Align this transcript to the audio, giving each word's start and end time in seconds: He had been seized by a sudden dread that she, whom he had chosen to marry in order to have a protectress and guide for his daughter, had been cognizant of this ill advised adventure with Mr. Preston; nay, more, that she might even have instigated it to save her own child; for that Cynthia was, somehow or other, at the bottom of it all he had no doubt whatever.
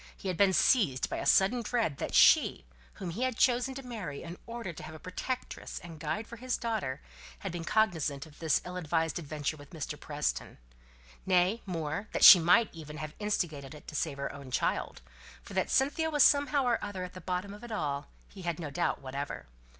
He 0.17 0.29
had 0.29 0.37
been 0.37 0.51
seized 0.51 1.11
by 1.11 1.17
a 1.17 1.27
sudden 1.27 1.61
dread 1.61 1.97
that 1.97 2.15
she, 2.15 2.65
whom 2.93 3.11
he 3.11 3.21
had 3.21 3.37
chosen 3.37 3.75
to 3.75 3.83
marry 3.83 4.23
in 4.23 4.39
order 4.47 4.73
to 4.73 4.81
have 4.81 4.95
a 4.95 4.99
protectress 4.99 5.77
and 5.77 5.99
guide 5.99 6.25
for 6.25 6.37
his 6.37 6.57
daughter, 6.57 7.01
had 7.37 7.51
been 7.51 7.63
cognizant 7.63 8.25
of 8.25 8.39
this 8.39 8.63
ill 8.65 8.77
advised 8.77 9.19
adventure 9.19 9.57
with 9.57 9.69
Mr. 9.69 9.99
Preston; 9.99 10.57
nay, 11.23 11.61
more, 11.67 12.07
that 12.13 12.23
she 12.23 12.39
might 12.39 12.73
even 12.73 12.97
have 12.97 13.13
instigated 13.19 13.75
it 13.75 13.87
to 13.89 13.93
save 13.95 14.17
her 14.17 14.33
own 14.33 14.49
child; 14.49 15.01
for 15.43 15.53
that 15.53 15.69
Cynthia 15.69 16.09
was, 16.09 16.23
somehow 16.23 16.63
or 16.63 16.83
other, 16.83 17.03
at 17.03 17.13
the 17.13 17.21
bottom 17.21 17.53
of 17.53 17.63
it 17.63 17.71
all 17.71 18.07
he 18.27 18.41
had 18.41 18.57
no 18.59 18.71
doubt 18.71 19.03
whatever. 19.03 19.45